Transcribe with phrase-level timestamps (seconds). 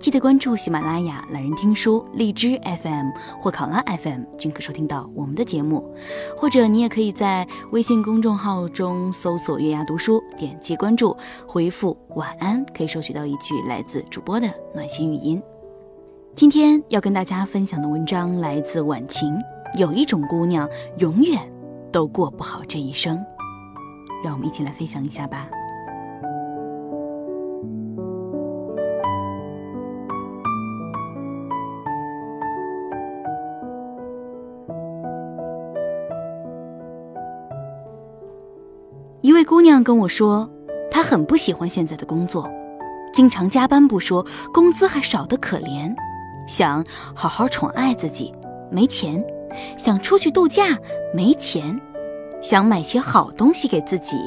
[0.00, 5.94] 记得关注喜马拉雅、懒人听书、荔枝 FM 或考拉 FM，均可收听到我们的节目。
[6.34, 11.14] 或者你也可以在微信公众号中搜索“月牙读书”，点击关注，
[11.46, 15.40] 回复“晚安”，可以收取到一句来自主播的暖心语音。
[16.34, 19.36] 今天要跟大家分享的文章来自晚晴。
[19.76, 21.38] 有一种姑娘，永远
[21.92, 23.22] 都过不好这一生。
[24.24, 25.46] 让我们一起来分享一下吧。
[39.40, 40.50] 位姑娘跟我说，
[40.90, 42.46] 她很不喜欢现在的工作，
[43.10, 45.94] 经常加班不说，工资还少得可怜。
[46.46, 48.34] 想好好宠爱自己，
[48.70, 49.18] 没钱；
[49.78, 50.78] 想出去度假，
[51.14, 51.74] 没钱；
[52.42, 54.18] 想买些好东西给自己，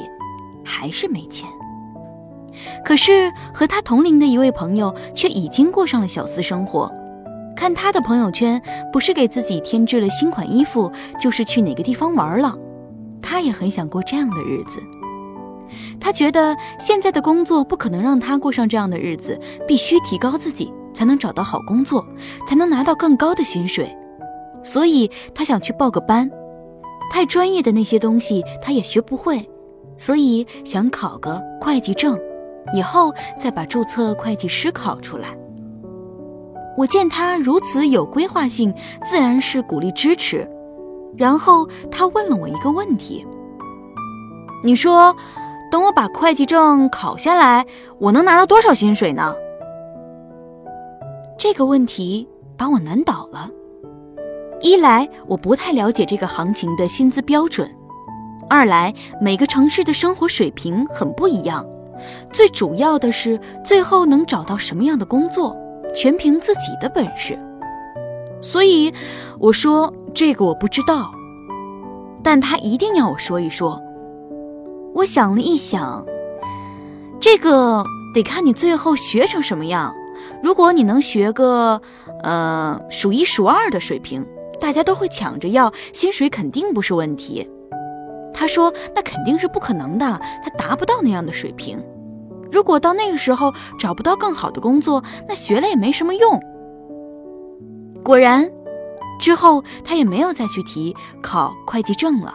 [0.64, 1.48] 还是没钱。
[2.84, 6.92] 可是和她同龄的一位朋友却已经过上了小资生活。
[7.54, 8.60] 看她的朋友圈，
[8.92, 12.58] 不是给自己添置了新款衣服，就是去哪个地方玩了。
[13.22, 14.82] 他也很想过这样的日子。
[16.04, 22.06] 他觉得现在的工作不可能让他过上这样的日子，必须提高自己，才能找到好工作，
[22.46, 23.90] 才能拿到更高的薪水。
[24.62, 26.30] 所以他想去报个班，
[27.10, 29.48] 太专业的那些东西他也学不会，
[29.96, 32.20] 所以想考个会计证，
[32.74, 35.34] 以后再把注册会计师考出来。
[36.76, 40.46] 我见他如此有规划性，自然是鼓励支持。
[41.16, 43.26] 然后他问了我一个问题
[44.62, 45.16] ：“你说，
[45.74, 47.66] 等我把会计证考下来，
[47.98, 49.34] 我能拿到多少薪水呢？”
[51.36, 53.50] 这个问题把我难倒了。
[54.60, 57.68] 一来我不太了解这个行情的薪资标准，
[58.48, 61.66] 二来每个城市的生活水平很不一样，
[62.32, 65.56] 最主要的是最后能找到什么样的工作，
[65.92, 67.36] 全凭自己的本事。
[68.40, 68.94] 所以
[69.40, 69.92] 我说。
[70.14, 71.10] 这个我不知道，
[72.22, 73.82] 但他一定要我说一说。
[74.94, 76.06] 我想了一想，
[77.20, 77.84] 这个
[78.14, 79.92] 得看你最后学成什么样。
[80.40, 81.82] 如果你能学个，
[82.22, 84.24] 呃，数一数二的水平，
[84.60, 87.50] 大家都会抢着要，薪水肯定不是问题。
[88.32, 91.76] 他说那肯定是不可能的，他达不到那样的水平。
[92.52, 96.40] 如果到那个时候找不到更好的工作，那学了也没什么用。
[98.04, 98.48] 果然。
[99.20, 102.34] 之后，他也没有再去提考会计证了，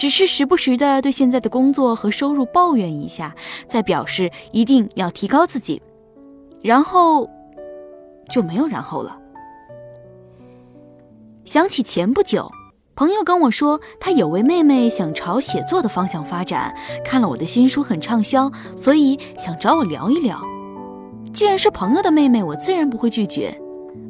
[0.00, 3.34] 只是时不时的对现在的工作和收入抱怨一下，
[3.68, 5.82] 再表示一定要提高自己，
[6.62, 7.28] 然后
[8.30, 9.18] 就没有然后了。
[11.44, 12.50] 想起前不久，
[12.94, 16.74] 朋友跟我说，他有位妹妹想朝写作的方向发展，
[17.04, 20.40] 看了我的新书很畅销，所以想找我聊一聊。
[21.34, 23.54] 既然是朋友的妹妹，我自然不会拒绝。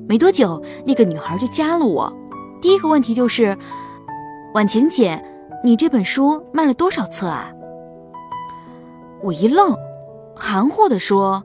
[0.09, 2.17] 没多久，那个女孩就加了我。
[2.63, 3.59] 第一个问题就是：
[4.55, 5.21] 婉晴姐，
[5.63, 7.53] 你这本书卖了多少册啊？
[9.23, 9.77] 我一愣，
[10.35, 11.45] 含糊地说：“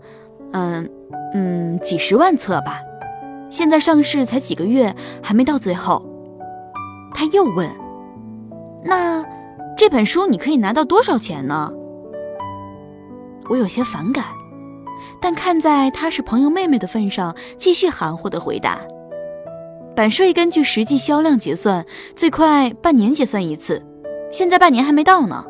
[0.53, 0.89] 嗯
[1.33, 2.79] 嗯，几十万册吧。
[3.49, 6.05] 现在上市才几个月，还没到最后。”
[7.13, 7.69] 他又问
[8.85, 9.21] ：“那
[9.77, 11.69] 这本书你可以拿到多少钱呢？”
[13.49, 14.25] 我有些反感。
[15.19, 18.79] 但看在她是朋友妹妹的份上，继续含糊的回答
[19.93, 23.85] ：“版税根据实际销量结算，最快半年结算一次，
[24.31, 25.45] 现在半年还没到呢。”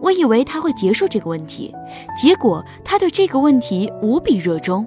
[0.00, 1.74] 我以为他会结束这个问题，
[2.16, 4.86] 结果他对这个问题无比热衷。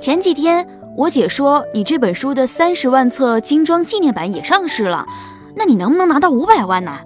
[0.00, 0.66] 前几天
[0.96, 5.06] 我姐说：“你这本书的三十万册精装纪念版也上市了，
[5.54, 6.98] 那你能不能拿到五百万呢？”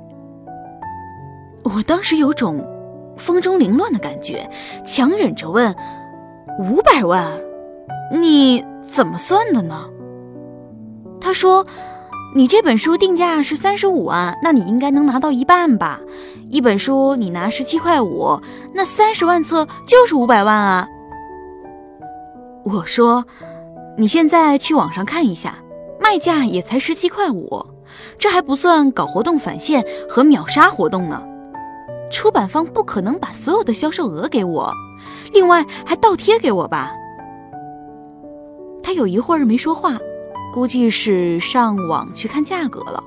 [1.64, 2.67] 我当时有种。
[3.17, 4.50] 风中凌乱的感觉，
[4.85, 5.73] 强忍着问
[6.58, 7.25] ：“五百万，
[8.11, 9.88] 你怎么算的呢？”
[11.23, 11.64] 他说
[12.36, 16.00] ：“你这本书定价是三十五万，那你应该能拿到一半吧？
[16.50, 18.36] 一本书你拿十七块五，
[18.72, 20.88] 那三十万册就是五百万啊。”
[22.66, 23.25] 我说
[23.96, 25.54] ：“你现在去网上看一下，
[26.00, 27.64] 卖价也才十七块五，
[28.19, 31.25] 这还不算搞活动返现和秒杀活动呢。”
[32.10, 34.72] 出版方不可能把所有的销售额给我，
[35.32, 36.90] 另外还倒贴给我吧？
[38.82, 39.98] 他有一会儿没说话，
[40.55, 43.03] 估计是上网去看价格了。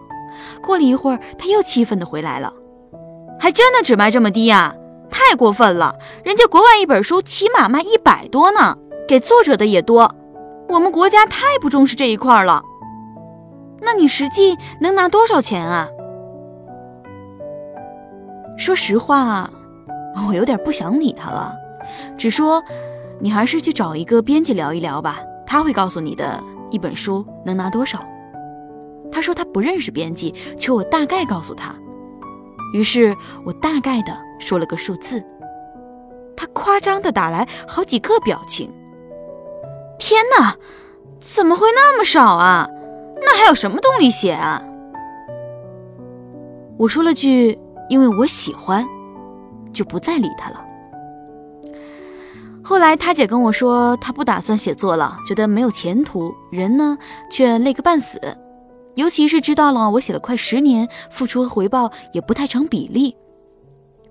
[0.61, 2.53] 过了一会儿，他又气愤的回来了，
[3.39, 4.75] 还真的只卖这么低呀？
[5.09, 5.95] 太过分了！
[6.25, 8.77] 人家国外一本书起码卖一百多呢，
[9.07, 10.13] 给作者的也多。
[10.67, 12.61] 我们国家太不重视这一块了。
[13.79, 15.87] 那你实际能拿多少钱啊？
[18.57, 19.49] 说实话，
[20.27, 21.55] 我有点不想理他了，
[22.17, 22.61] 只说
[23.21, 28.03] 你还是去找一个编辑聊一聊吧，他会告诉你的一本书能拿多少。
[29.11, 31.73] 他说他不认识编辑，求我大概告诉他。
[32.73, 33.15] 于是
[33.45, 35.23] 我大概的说了个数字，
[36.35, 38.69] 他夸张的打来好几个表情。
[39.97, 40.55] 天哪，
[41.19, 42.69] 怎么会那么少啊？
[43.21, 44.61] 那还有什么动力写啊？
[46.77, 47.57] 我说了句
[47.89, 48.85] “因为我喜欢”，
[49.73, 50.63] 就不再理他了。
[52.67, 56.97] 后来他姐跟我说，他不打算写作了，觉得没有前途，人呢
[57.31, 58.19] 却累个半死。
[58.95, 63.15] 尤其是知道了我写了快十年，付出和回报也不太成比例。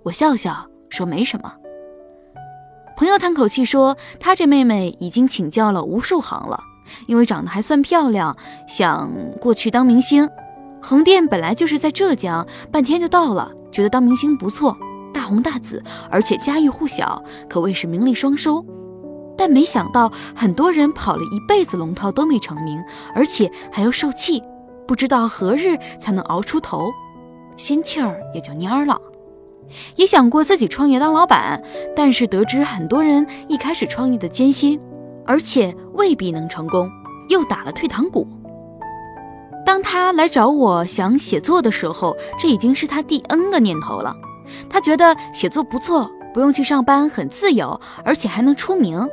[0.03, 1.53] 我笑笑说没什么。
[2.97, 6.59] 朋友叹口气说，他这妹妹已经请教了无数行了。
[7.07, 8.35] 因为长得还算漂亮，
[8.67, 10.27] 想过去当明星。
[10.81, 14.75] 横店本来就是在浙江，半天就到了，觉得当明星不错，
[15.17, 18.63] 大红大紫，而且家喻户晓，可谓是名利双收。
[19.35, 22.79] 但没想到，很多人跑了一辈子龙套都没成名，
[23.15, 24.43] 而且还要受气，
[24.87, 26.93] 不知道何日才能熬出头，
[27.57, 29.01] 心气儿也就蔫了。
[29.95, 31.63] 也想过自己创业当老板，
[31.97, 34.79] 但是得知很多人一开始创业的艰辛。
[35.25, 36.89] 而且未必能成功，
[37.31, 38.29] 又打了退堂鼓。
[39.65, 44.15] 当他来找我想写作的时候，这已经是他第 N 个念头了。
[44.69, 49.09] 他觉得写作不错，不用去上班，很自由，而且还能出名。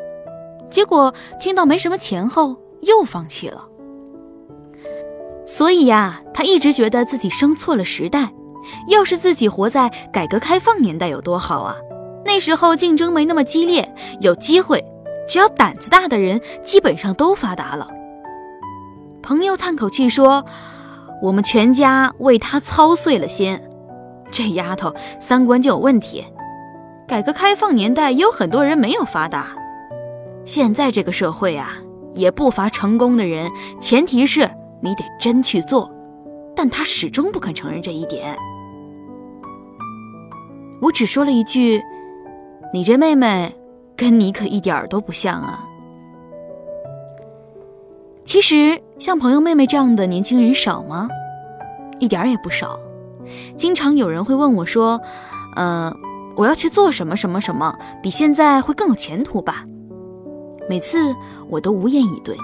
[0.69, 3.67] 结果听到没什么钱后，又放弃了。
[5.45, 8.31] 所以呀，他一直觉得自己生错了时代。
[8.87, 11.75] 要是自己活在改革开放年代有多好啊！
[12.23, 14.81] 那时候竞争没那么激烈，有机会。
[15.27, 17.89] 只要胆子大的人，基本上都发达了。
[19.21, 20.45] 朋友叹口气说
[21.21, 23.59] ：“我们全家为他操碎了心，
[24.33, 26.25] 这丫头三观就有问题。
[27.07, 29.55] 改革开放年代也有很多人没有发达，
[30.43, 31.77] 现在这个社会啊，
[32.13, 33.49] 也不乏成功的人，
[33.79, 34.41] 前提是
[34.81, 35.89] 你得真去做。
[36.55, 38.35] 但她始终不肯承认这一点。
[40.81, 41.81] 我只说了一句
[42.73, 43.55] ：‘你这妹妹。’”
[43.95, 45.63] 跟你可一点都不像啊！
[48.25, 51.07] 其实像朋友妹妹这样的年轻人少吗？
[51.99, 52.77] 一点也不少。
[53.57, 54.99] 经常有人会问我说
[55.55, 55.95] ：“呃，
[56.35, 59.65] 我要去做什么什么什么，比现在会更有前途吧？”
[60.69, 61.13] 每次
[61.49, 62.35] 我都无言以对，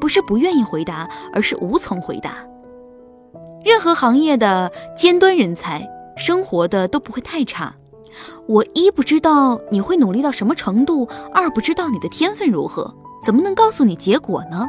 [0.00, 2.32] 不是不愿意回答，而是无从回答。
[3.64, 7.74] 任何行业的尖端人才，生活的都不会太差。
[8.46, 14.64] 我一不知道你会努力到什么程度，二不知道你的天分如何，怎么能告诉你结果呢？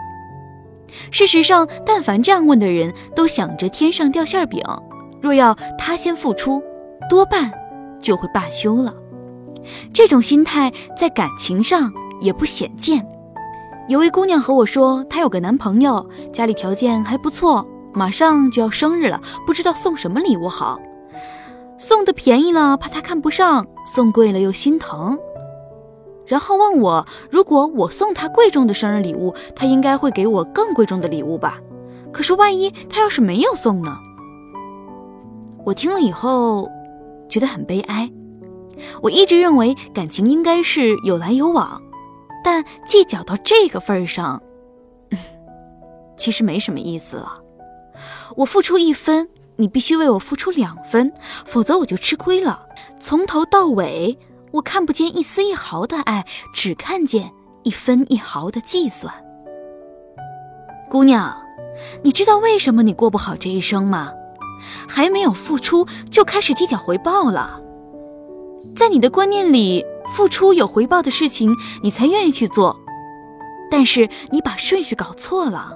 [1.12, 4.62] 事实上，但凡这样问的人，都想着天上掉馅饼，
[5.28, 6.64] 若要他先付出，
[7.10, 7.52] 多半
[8.00, 8.94] 就会罢休了。
[9.92, 11.92] 这种心态在感情上
[12.22, 13.06] 也不鲜见。
[13.90, 20.80] 有位姑娘和我说，她有个男朋友，家里条件还不错，马上就要生日了，不知道送什么礼物好。
[21.78, 25.19] 送的便宜了，怕他看不上；送贵了又心疼。
[26.26, 31.60] 然后问我，如果我送他贵重的生日礼物，他应该会给我更贵重的礼物吧？
[32.14, 33.98] 可是万一他要是没有送呢？
[35.68, 36.71] 我听了以后，
[37.28, 38.09] 觉得很悲哀。
[39.02, 41.81] 我一直认为感情应该是有来有往，
[42.42, 44.42] 但计较到这个份上，
[46.16, 47.33] 其实没什么意思了。
[48.38, 49.28] 我付出一分。
[49.59, 51.12] 你必须为我付出两分，
[51.44, 52.64] 否则我就吃亏了。
[53.00, 54.16] 从头到尾，
[54.52, 57.31] 我看不见一丝一毫的爱，只看见
[57.64, 59.12] 一分一毫的计算。
[60.92, 61.36] 姑娘，
[62.04, 64.14] 你知道为什么你过不好这一生吗？
[64.87, 67.61] 还没有付出就开始计较回报了。
[68.76, 69.85] 在你的观念里，
[70.16, 72.80] 付出有回报的事情，你才愿意去做。
[73.69, 75.73] 但是你把顺序搞错了。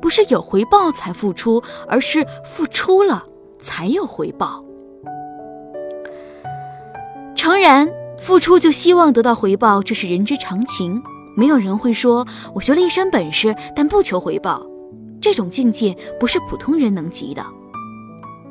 [0.00, 3.24] 不是有回报才付出，而是付出了
[3.58, 4.64] 才有回报。
[7.34, 7.86] 诚然，
[8.18, 11.02] 付出就希望得到回报，这是人之常情。
[11.36, 14.62] 没有人会说我学了一身本事，但不求回报。
[15.20, 17.44] 这种境界不是普通人能及的。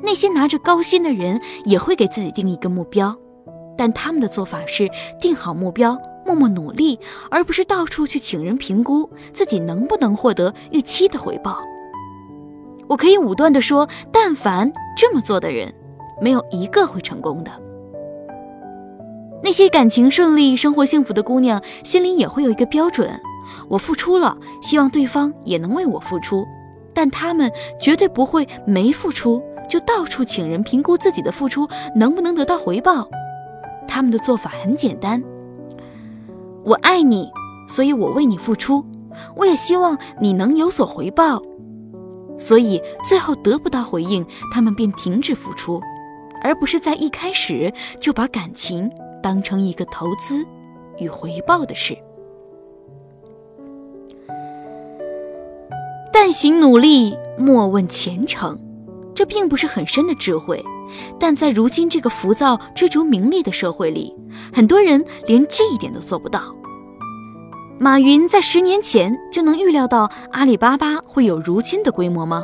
[0.06, 3.18] 那些拿着高薪的人也会给自己定一个目标，
[3.76, 7.00] 但他们的做法是定好目标，默默努力，
[7.32, 11.60] 而不是到处去请人评估自己能不能获得预期的回报。
[12.88, 15.74] 我可以武断地说，但凡这么做的人，
[16.22, 17.52] 没有一个会成功的。
[19.44, 23.20] 那些感情顺利、生活幸福的姑娘，心里也会有一个标准：
[23.70, 26.46] 我付出了，希望对方也能为我付出。
[26.94, 33.08] 但他们绝对不会没付出就到处请人评估自己的付出能不能得到回报。
[33.88, 35.24] 他们的做法很简单：
[36.64, 37.30] 我爱你，
[37.68, 38.84] 所以我为你付出，
[39.36, 41.42] 我也希望你能有所回报。
[42.38, 45.82] 所以最后得不到回应，他们便停止付出，
[46.44, 48.92] 而不是在一开始就把感情
[49.24, 50.46] 当成一个投资
[50.98, 51.98] 与回报的事。
[56.12, 58.58] 但行努力，莫问前程，
[59.16, 60.64] 这并不是很深的智慧，
[61.18, 64.14] 但在如今这个浮躁、追逐名利的社会里，
[64.54, 66.54] 很多人连这一点都做不到。
[67.80, 72.44] 马云在十年前就能预料到阿里巴巴会有如今的规模吗？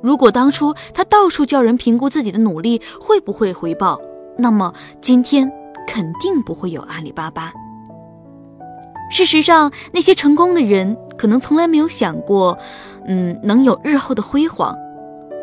[0.00, 4.00] 如果当初他到处叫人评估自己的努力会不会回报，
[4.36, 5.50] 那么今天
[5.86, 7.52] 肯定不会有阿里巴巴。
[9.10, 12.56] 事实上，那些成功的人可能从来没有想过，
[13.06, 14.76] 嗯，能有日后的辉煌，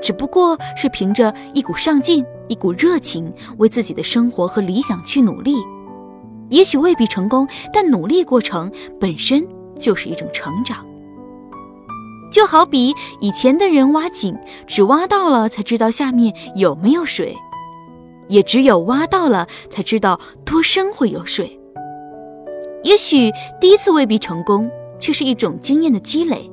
[0.02, 5.56] 只不过是凭着一股上进、一股热情，为自己的生活和理想去努力。
[6.50, 9.48] 也许未必成功，但努力过程本身
[9.80, 10.86] 就是一种成长。
[12.32, 14.38] 就好比以前的人挖井，
[14.68, 17.36] 只挖到了才知道下面有没有水，
[18.28, 21.60] 也只有挖到了才知道多深会有水。
[22.84, 26.52] 也许第一次未必成功，却是一种经验的积累。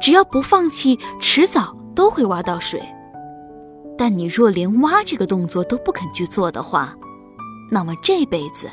[0.00, 2.80] 只要不放弃，迟早都会挖到水。
[3.98, 6.94] 但你若连挖这个动作都不肯去做的话，
[7.70, 8.68] 那么这辈子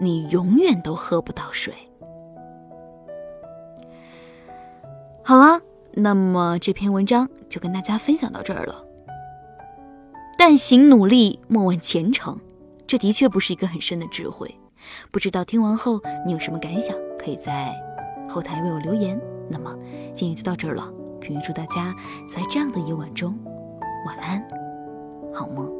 [0.00, 1.74] 你永远都喝不到水。
[5.24, 5.60] 好了，
[5.92, 8.84] 那么这篇文章就跟大家分享到这儿了。
[10.38, 12.38] 但行努力，莫问前程，
[12.86, 14.54] 这的确不是一个很深的智慧。
[15.10, 16.94] 不知道听完后你有什么感想？
[17.18, 17.74] 可以在
[18.28, 19.20] 后台为我留言。
[19.48, 19.74] 那么
[20.14, 20.88] 今天就到这儿了，
[21.32, 21.94] 也祝大家
[22.28, 23.38] 在这样的夜晚中
[24.06, 24.42] 晚安，
[25.34, 25.70] 好梦。